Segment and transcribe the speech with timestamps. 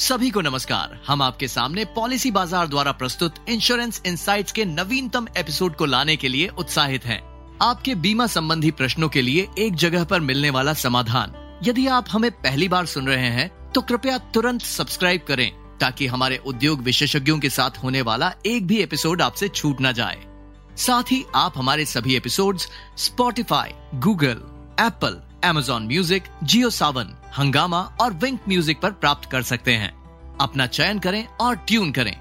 [0.00, 5.74] सभी को नमस्कार। हम आपके सामने पॉलिसी बाज़ार द्वारा प्रस्तुत इंश्योरेंस इंसाइट्स के नवीनतम एपिसोड
[5.76, 7.20] को लाने के लिए उत्साहित हैं।
[7.62, 11.34] आपके बीमा संबंधी प्रश्नों के लिए एक जगह पर मिलने वाला समाधान।
[11.64, 15.50] यदि आप हमें पहली बार सुन रहे हैं तो कृपया तुरंत सब्सक्राइब करें,
[15.80, 20.18] ताकि हमारे उद्योग विशेषज्ञों के साथ होने वाला एक भी एपिसोड आपसे छूट न जाए।
[20.78, 24.40] साथ ही आप हमारे सभी episodes Spotify Google
[24.80, 29.92] Apple Amazon music Jio Saavn Hungama और विंक म्यूज़िक पर प्राप्त कर सकते हैं।
[30.40, 32.14] अपना चयन करें और ट्यून करें।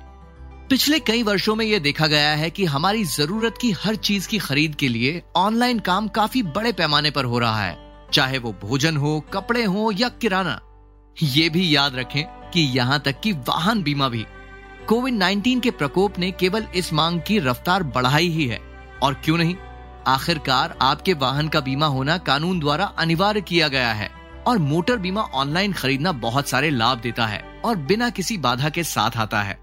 [0.69, 4.37] पिछले कई वर्षों में यह देखा गया है कि हमारी ज़रूरत की हर चीज़ की
[4.37, 7.77] खरीद के लिए ऑनलाइन काम काफ़ी बड़े पैमाने पर हो रहा है,
[8.13, 10.59] चाहे वो भोजन हो, कपड़े हो या किराना।
[11.23, 14.25] ये भी याद रखें कि यहाँ तक कि वाहन बीमा भी।
[14.87, 18.59] कोविड 19 के प्रकोप ने केवल इस मांग की रफ्तार बढ़ाई ही है,
[19.03, 19.55] और क्यों नहीं?
[20.09, 24.09] आखिरकार आपके वाहन का बीमा होना कानून द्वारा अनिवार्य किया गया है
[24.47, 28.83] और मोटर बीमा ऑनलाइन खरीदना बहुत सारे लाभ देता है और बिना किसी बाधा के
[28.83, 29.57] साथ आता है।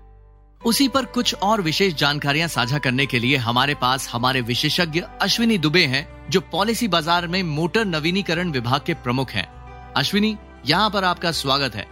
[0.61, 5.59] उसी पर कुछ और विशेष जानकारियाँ साझा करने के लिए हमारे पास हमारे विशेषज्ञ अश्विनी
[5.59, 9.47] दुबे हैं, जो पॉलिसी बाज़ार में मोटर नवीनीकरण विभाग के प्रमुख हैं।
[9.93, 10.37] अश्विनी,
[10.67, 11.87] यहाँ पर आपका स्वागत है।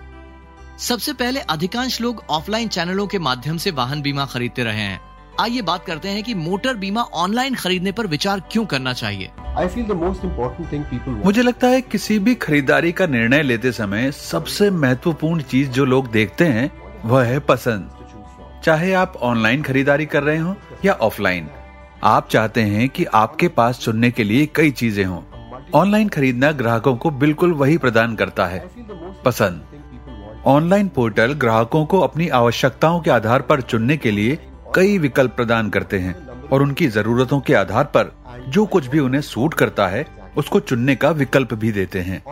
[0.78, 5.00] सबसे पहले अधिकांश लोग ऑफलाइन चैनलों के माध्यम से वाहन बीमा खरीदते रहे हैं।
[5.40, 9.30] आइए बात करते हैं कि मोटर बीमा ऑनलाइन खरीदने पर विचार क्यों करना चाहिए?
[9.94, 15.70] मोस्ट इम्पोर्टेंट मुझे लगता है किसी भी खरीदारी का निर्णय लेते समय सबसे महत्वपूर्ण चीज़
[15.70, 16.70] जो लोग देखते हैं
[17.04, 17.90] वह है पसंद।
[18.64, 20.54] चाहे आप ऑनलाइन खरीदारी कर रहे हो
[20.84, 21.48] या ऑफलाइन
[22.04, 25.22] आप चाहते हैं कि आपके पास चुनने के लिए कई चीज़ें हों।
[25.74, 28.70] ऑनलाइन खरीदना ग्राहकों को बिल्कुल वही प्रदान करता है।
[29.24, 29.62] पसंद।
[30.46, 34.38] ऑनलाइन पोर्टल ग्राहकों को अपनी आवश्यकताओं के आधार पर चुनने के लिए
[34.74, 36.14] कई विकल्प प्रदान करते हैं
[36.48, 38.12] और उनकी जरूरतों के आधार पर
[38.48, 42.22] जो कुछ भी उन्हें सूट करता है, उसको चुनने का विकल्प भी देते हैं।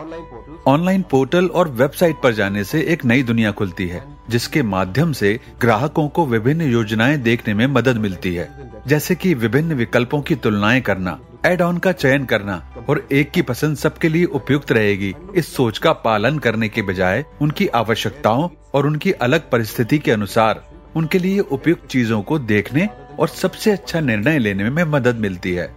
[0.67, 5.39] ऑनलाइन पोर्टल और वेबसाइट पर जाने से एक नई दुनिया खुलती है, जिसके माध्यम से
[5.61, 8.49] ग्राहकों को विभिन्न योजनाएँ देखने में मदद मिलती है,
[8.87, 13.41] जैसे कि विभिन्न विकल्पों की तुलनाएँ करना एड ऑन का चयन करना और एक की
[13.41, 18.87] पसंद सबके लिए उपयुक्त रहेगी। इस सोच का पालन करने के बजाय उनकी आवश्यकताओं और
[18.87, 20.63] उनकी अलग परिस्थिति के अनुसार
[20.95, 22.87] उनके लिए उपयुक्त चीज़ों को देखने
[23.19, 25.67] और सबसे अच्छा निर्णय लेने में मदद मिलती है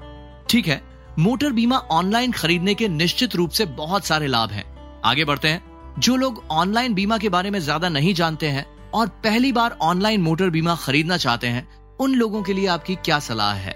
[0.48, 0.80] ठीक है
[1.18, 4.64] मोटर बीमा ऑनलाइन खरीदने के निश्चित रूप से बहुत सारे लाभ हैं।
[5.04, 5.62] आगे बढ़ते हैं
[5.98, 10.20] जो लोग ऑनलाइन बीमा के बारे में ज़्यादा नहीं जानते हैं और पहली बार ऑनलाइन
[10.22, 11.66] मोटर बीमा खरीदना चाहते हैं
[12.00, 13.74] उन लोगों के लिए आपकी क्या सलाह है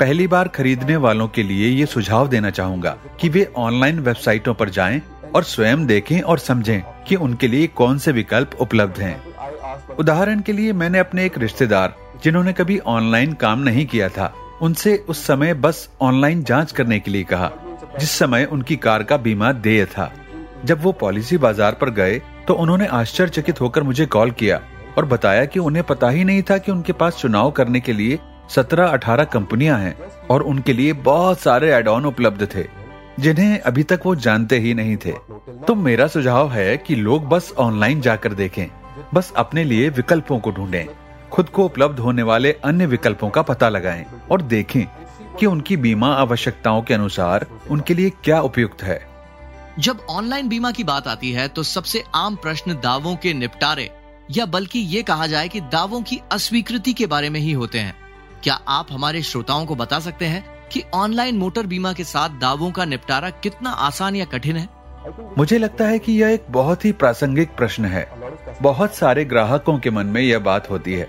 [0.00, 4.68] पहली बार खरीदने वालों के लिए ये सुझाव देना चाहूँगा कि वे ऑनलाइन वेबसाइटों पर
[4.68, 5.00] जाएँ
[5.34, 9.31] और स्वयं देखें और समझें कि उनके लिए कौन से विकल्प उपलब्ध हैं।
[9.98, 11.94] उदाहरण के लिए मैंने अपने एक रिश्तेदार,
[12.24, 17.10] जिन्होंने कभी ऑनलाइन काम नहीं किया था, उनसे उस समय बस ऑनलाइन जाँच करने के
[17.10, 17.50] लिए कहा,
[18.00, 20.12] जिस समय उनकी कार का बीमा देय था।
[20.64, 24.60] जब वो पॉलिसी बाज़ार पर गए तो उन्होंने आश्चर्यचकित होकर मुझे कॉल किया
[24.98, 28.18] और बताया कि उन्हें पता ही नहीं था कि उनके पास चुनाव करने के लिए
[28.50, 29.94] सत्रह अठारह कंपनियाँ हैं
[30.30, 32.64] और उनके लिए बहुत सारे एड ऑन उपलब्ध थे,
[33.20, 35.12] जिन्हें अभी तक वो जानते ही नहीं थे।
[35.66, 38.66] तो मेरा सुझाव है कि लोग बस ऑनलाइन जाकर देखें।
[39.14, 40.86] बस अपने लिए विकल्पों को ढूंढें,
[41.30, 44.84] खुद को उपलब्ध होने वाले अन्य विकल्पों का पता लगाएँ और देखें
[45.40, 49.00] कि उनकी बीमा आवश्यकताओं के अनुसार उनके लिए क्या उपयुक्त है।
[49.78, 53.90] जब ऑनलाइन बीमा की बात आती है तो सबसे आम प्रश्न दावों के निपटारे,
[54.30, 57.94] या बल्कि ये कहा जाए कि दावों की अस्वीकृति के बारे में ही होते हैं।
[58.42, 62.70] क्या आप हमारे श्रोताओं को बता सकते हैं कि ऑनलाइन मोटर बीमा के साथ दावों
[62.70, 64.68] का निपटारा कितना आसान या कठिन है?
[65.38, 68.08] मुझे लगता है कि यह एक बहुत ही प्रासंगिक प्रश्न है।
[68.62, 71.08] बहुत सारे ग्राहकों के मन में यह बात होती है।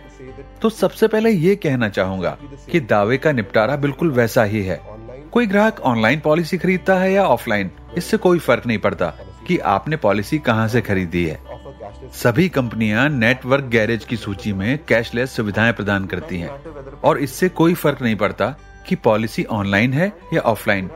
[0.62, 2.38] तो सबसे पहले ये कहना चाहूँगा
[2.72, 4.82] कि दावे का निपटारा बिल्कुल वैसा ही है।
[5.32, 7.72] कोई ग्राहक ऑनलाइन पॉलिसी खरीदता है या ऑफलाइन?
[7.98, 9.14] इससे कोई फ़र्क नहीं पड़ता
[9.48, 11.42] कि आपने पॉलिसी कहाँ से खरीदी है।
[12.14, 16.50] सभी कंपनियाँ नेटवर्क गैरेज की सूची में कैशलेस सुविधाएँ प्रदान करती हैं।
[17.04, 18.56] और इससे कोई फ़र्क नहीं पड़ता
[18.88, 20.90] कि पॉलिसी ऑनलाइन है या ऑफलाइन।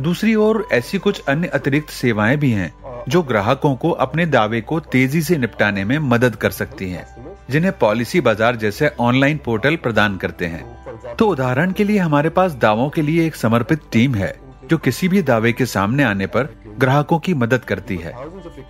[0.00, 2.72] दूसरी ओर ऐसी कुछ अन्य अतिरिक्त सेवाएँ भी हैं
[3.08, 7.06] जो ग्राहकों को अपने दावे को तेज़ी से निपटाने में मदद कर सकती हैं,
[7.50, 12.52] जिन्हें पॉलिसी बाज़ार जैसे ऑनलाइन पोर्टल प्रदान करते हैं। तो उदाहरण के लिए हमारे पास
[12.52, 14.34] दावों के लिए एक समर्पित टीम है
[14.64, 18.14] जो किसी भी दावे के सामने आने पर ग्राहकों की मदद करती है।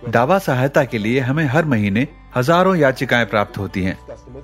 [0.09, 3.97] दावा सहायता के लिए हमें हर महीने हज़ारों याचिकाएँ प्राप्त होती हैं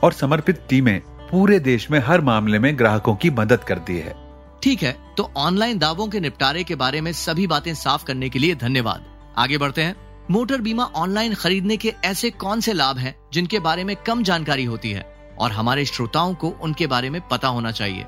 [0.04, 1.00] और समर्पित टीमें
[1.32, 4.16] पूरे देश में हर मामले में ग्राहकों की मदद करती है।
[4.64, 8.40] ठीक है तो ऑनलाइन दावों के निपटारे के बारे में सभी बातें साफ़ करने के
[8.40, 9.06] लिए धन्यवाद।
[9.38, 9.96] आगे बढ़ते हैं।
[10.32, 14.66] मोटर बीमा ऑनलाइन खरीदने के ऐसे कौन से लाभ हैं जिनके बारे में कम जानकारी
[14.66, 15.06] होती है
[15.40, 18.06] और हमारे श्रोताओं को उनके बारे में पता होना चाहिए?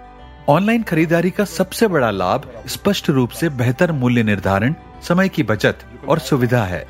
[0.49, 5.79] ऑनलाइन खरीदारी का सबसे बड़ा लाभ स्पष्ट रूप से बेहतर मूल्य निर्धारण, समय की बचत
[6.09, 6.87] और सुविधा है।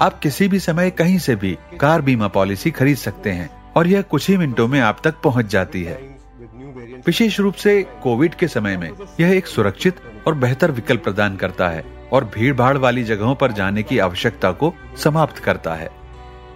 [0.00, 4.02] आप किसी भी समय कहीं से भी कार बीमा पॉलिसी खरीद सकते हैं और यह
[4.02, 6.15] कुछ ही मिनटों में आप तक पहुँच जाती है।
[7.06, 8.90] विशेष रूप से कोविड के समय में,
[9.20, 13.52] यह एक सुरक्षित और बेहतर विकल्प प्रदान करता है और भीड़ भाड़ वाली जगहों पर
[13.52, 15.90] जाने की आवश्यकता को समाप्त करता है।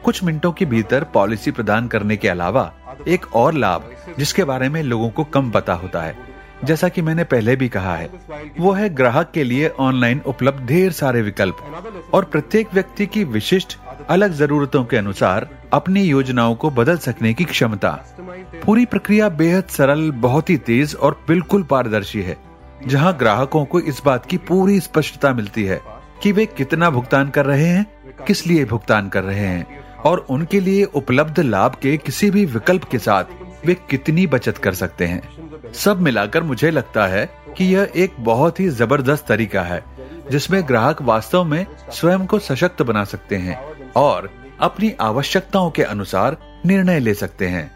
[0.05, 2.73] कुछ मिनटों के भीतर पॉलिसी प्रदान करने के अलावा,
[3.09, 6.17] एक और लाभ, जिसके बारे में लोगों को कम पता होता है,
[6.65, 8.11] जैसा कि मैंने पहले भी कहा है,
[8.59, 13.79] वो है ग्राहक के लिए ऑनलाइन उपलब्ध ढेर सारे विकल्प और प्रत्येक व्यक्ति की विशिष्ट
[14.11, 17.91] अलग जरूरतों के अनुसार अपनी योजनाओं को बदल सकने की क्षमता।
[18.65, 22.37] पूरी प्रक्रिया बेहद सरल, बहुत ही तेज और बिल्कुल पारदर्शी है,
[22.87, 25.81] जहाँ ग्राहकों को इस बात की पूरी स्पष्टता मिलती है
[26.23, 27.87] कि वे कितना भुगतान कर रहे हैं,
[28.27, 32.85] किस लिए भुगतान कर रहे हैं, और उनके लिए उपलब्ध लाभ के किसी भी विकल्प
[32.85, 33.25] के साथ
[33.67, 38.61] वे कितनी बचत कर सकते हैं। सब मिलाकर मुझे लगता है कि यह एक बहुत
[38.61, 39.83] ही ज़बरदस्त तरीका है,
[40.31, 46.37] जिसमें ग्राहक वास्तव में स्वयं को सशक्त बना सकते हैं। और अपनी आवश्यकताओं के अनुसार
[46.67, 47.71] निर्णय ले सकते हैं।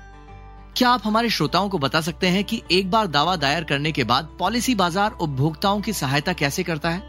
[0.76, 4.04] क्या आप हमारे श्रोताओं को बता सकते हैं कि एक बार दावा दायर करने के
[4.04, 7.02] बाद पॉलिसी बाज़ार उपभोक्ताओं की सहायता कैसे करता है?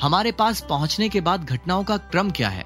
[0.00, 2.64] हमारे पास पहुँचने के बाद घटनाओं का क्रम क्या है?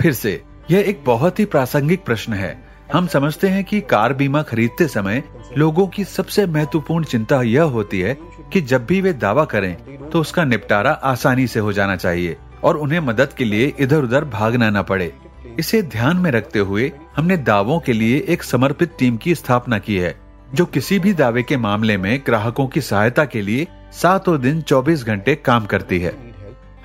[0.00, 2.56] फिर से यह एक बहुत ही प्रासंगिक प्रश्न है।
[2.92, 5.22] हम समझते हैं कि कार बीमा खरीदते समय
[5.58, 8.16] लोगों की सबसे महत्वपूर्ण चिंता यह होती है
[8.52, 9.74] कि जब भी वे दावा करें
[10.10, 12.36] तो उसका निपटारा आसानी से हो जाना चाहिए।
[12.66, 15.12] और उन्हें मदद के लिए इधर उधर भागना न पड़े।
[15.58, 19.96] इसे ध्यान में रखते हुए हमने दावों के लिए एक समर्पित टीम की स्थापना की
[19.96, 20.14] है,
[20.54, 25.04] जो किसी भी दावे के मामले में ग्राहकों की सहायता के लिए सातों दिन 24
[25.04, 26.14] घंटे काम करती है।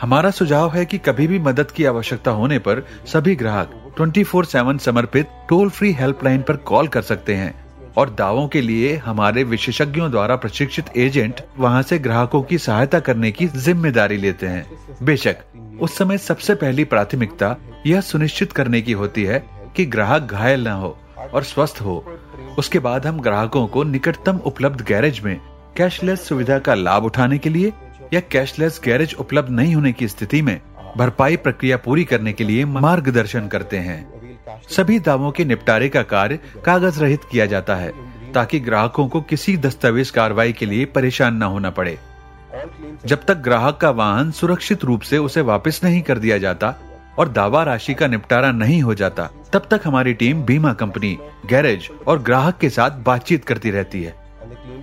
[0.02, 5.30] हमारा सुझाव है कि कभी भी मदद की आवश्यकता होने पर सभी ग्राहक 24/7 समर्पित
[5.50, 7.54] टोल फ्री हेल्पलाइन पर कॉल कर सकते हैं
[7.98, 13.32] और दावों के लिए हमारे विशेषज्ञों द्वारा प्रशिक्षित एजेंट वहाँ से ग्राहकों की सहायता करने
[13.32, 14.66] की ज़िम्मेदारी लेते हैं।
[15.04, 15.44] बेशक
[15.80, 17.56] उस समय सबसे पहली प्राथमिकता
[17.88, 19.44] यह सुनिश्चित करने की होती है
[19.76, 20.98] कि ग्राहक घायल न हो
[21.34, 22.18] और स्वस्थ हो।
[22.60, 25.40] उसके बाद हम ग्राहकों को निकटतम उपलब्ध गैरेज में
[25.78, 27.74] कैशलेस सुविधा का लाभ उठाने के लिए
[28.14, 30.60] या कैशलेस गैरेज उपलब्ध नहीं होने की स्थिति में
[30.98, 34.00] भरपाई प्रक्रिया पूरी करने के लिए मार्गदर्शन करते हैं।
[34.70, 37.94] सभी दावों के निपटारे का कार्य कागज़ रहित किया जाता है
[38.34, 41.98] ताकि ग्राहकों को किसी दस्तावेज़ कार्रवाई के लिए परेशान न होना पड़े।
[43.06, 46.74] जब तक ग्राहक का वाहन सुरक्षित रूप से उसे वापस नहीं कर दिया जाता
[47.20, 51.90] और दावा राशि का निपटारा नहीं हो जाता, तब तक हमारी टीम बीमा कंपनी, गैरेज
[52.08, 54.16] और ग्राहक के साथ बातचीत करती रहती है।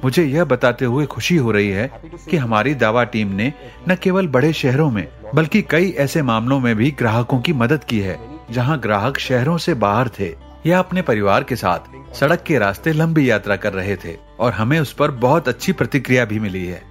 [0.04, 1.90] मुझे यह बताते हुए खुशी हो रही है
[2.30, 3.52] कि हमारी दावा टीम ने
[3.88, 8.00] न केवल बड़े शहरों में, बल्कि कई ऐसे मामलों में भी ग्राहकों की मदद की
[8.00, 8.18] है,
[8.50, 10.34] जहाँ ग्राहक शहरों से बाहर थे
[10.66, 14.80] या अपने परिवार के साथ सड़क के रास्ते लंबी यात्रा कर रहे थे और हमें
[14.80, 16.82] उस पर बहुत अच्छी प्रतिक्रिया भी मिली है।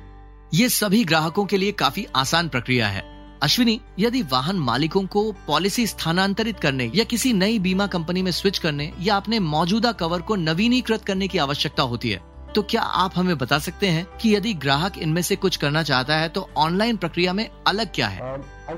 [0.53, 3.01] ये सभी ग्राहकों के लिए काफ़ी आसान प्रक्रिया है।
[3.43, 8.57] अश्विनी, यदि वाहन मालिकों को पॉलिसी स्थानांतरित करने या किसी नई बीमा कंपनी में स्विच
[8.57, 12.21] करने या अपने मौजूदा कवर को नवीनीकृत करने की आवश्यकता होती है
[12.55, 16.17] तो क्या आप हमें बता सकते हैं कि यदि ग्राहक इनमें से कुछ करना चाहता
[16.17, 18.35] है तो ऑनलाइन प्रक्रिया में अलग क्या है?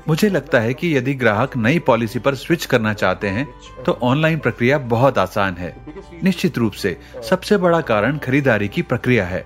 [0.08, 3.46] मुझे लगता है कि यदि ग्राहक नई पॉलिसी पर स्विच करना चाहते हैं
[3.86, 5.74] तो ऑनलाइन प्रक्रिया बहुत आसान है।
[6.22, 6.96] निश्चित रूप से
[7.30, 9.44] सबसे बड़ा कारण खरीदारी की प्रक्रिया है,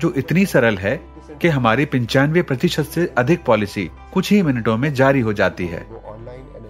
[0.00, 0.96] जो इतनी सरल है
[1.40, 5.86] कि हमारी पंचानवे प्रतिशत से अधिक पॉलिसी कुछ ही मिनटों में जारी हो जाती है।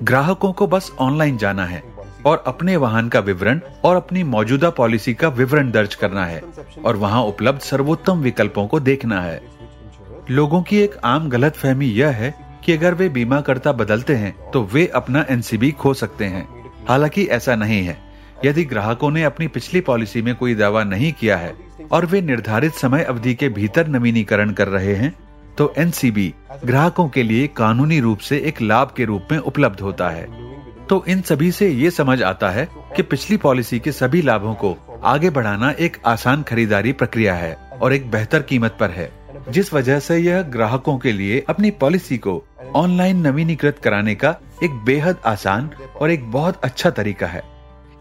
[0.02, 1.82] ग्राहकों को बस ऑनलाइन जाना है
[2.26, 6.42] और अपने वाहन का विवरण और अपनी मौजूदा पॉलिसी का विवरण दर्ज करना है
[6.84, 9.40] और वहाँ उपलब्ध सर्वोत्तम विकल्पों को देखना है।
[10.30, 14.34] लोगों की एक आम गलत फहमी यह है कि अगर वे बीमा करता बदलते हैं
[14.50, 16.48] तो वे अपना एनसीबी खो सकते हैं।
[16.88, 17.96] हालाँकि ऐसा नहीं है।
[18.44, 21.54] यदि ग्राहकों ने अपनी पिछली पॉलिसी में कोई दावा नहीं किया है
[21.92, 25.14] और वे निर्धारित समय अवधि के भीतर नवीनीकरण कर रहे हैं
[25.58, 26.32] तो एनसीबी
[26.64, 30.24] ग्राहकों के लिए कानूनी रूप से एक लाभ के रूप में उपलब्ध होता है।
[30.86, 34.76] तो इन सभी से ये समझ आता है कि पिछली पॉलिसी के सभी लाभों को
[35.04, 39.10] आगे बढ़ाना एक आसान खरीदारी प्रक्रिया है और एक बेहतर कीमत पर है,
[39.48, 42.42] जिस वजह से यह ग्राहकों के लिए अपनी पॉलिसी को
[42.74, 47.42] ऑनलाइन नवीनीकृत कराने का एक बेहद आसान और एक बहुत अच्छा तरीका है।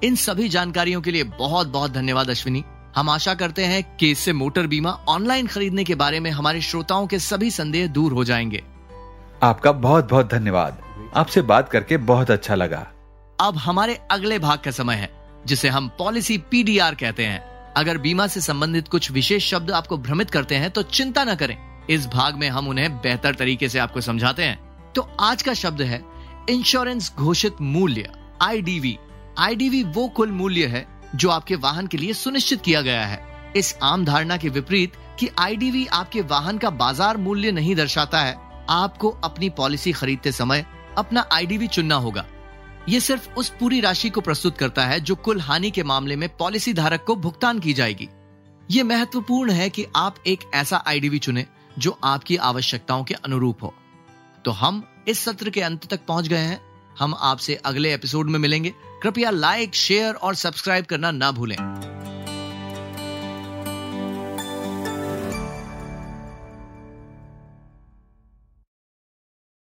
[0.03, 2.63] इन सभी जानकारियों के लिए बहुत बहुत धन्यवाद, अश्विनी।
[2.95, 7.07] हम आशा करते हैं कि इससे मोटर बीमा ऑनलाइन खरीदने के बारे में हमारे श्रोताओं
[7.07, 8.63] के सभी संदेह दूर हो जाएँगे।
[9.43, 10.81] आपका बहुत बहुत धन्यवाद।
[11.15, 12.87] आपसे बात करके बहुत अच्छा लगा।
[13.41, 15.09] अब हमारे अगले भाग का समय है
[15.47, 20.31] जिसे हम पॉलिसी पीडीआर कहते हैं। अगर बीमा से संबंधित कुछ विशेष शब्द आपको भ्रमित
[20.31, 21.57] करते हैं तो चिंता न करें।
[21.89, 25.81] इस भाग में हम उन्हें बेहतर तरीके से आपको समझाते हैं। तो आज का शब्द
[25.81, 26.03] है
[26.49, 28.11] इंश्योरेंस घोषित मूल्य
[28.41, 28.97] आईडीवी।
[29.37, 33.23] आईडीवी वो कुल मूल्य है जो आपके वाहन के लिए सुनिश्चित किया गया है।
[33.55, 38.37] इस आम धारणा के विपरीत कि आईडीवी आपके वाहन का बाज़ार मूल्य नहीं दर्शाता है,
[38.69, 40.65] आपको अपनी पॉलिसी खरीदते समय
[40.97, 42.25] अपना आईडीवी चुनना होगा।
[42.89, 46.27] ये सिर्फ़ उस पूरी राशि को प्रस्तुत करता है जो कुल हानि के मामले में
[46.37, 48.09] पॉलिसी धारक को भुगतान की जाएगी।
[48.69, 51.45] ये महत्वपूर्ण है कि आप एक ऐसा आईडीवी चुने
[51.79, 53.73] जो आपकी आवश्यकताओं के अनुरूप हो।
[54.45, 56.59] तो हम इस सत्र के अंत तक पहुँच गए हैं।
[56.99, 61.55] हम आपसे अगले एपिसोड में मिलेंगे। कृपया लाइक शेयर और सब्सक्राइब करना ना भूलें।